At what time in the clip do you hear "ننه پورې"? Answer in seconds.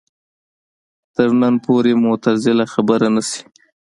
1.39-1.91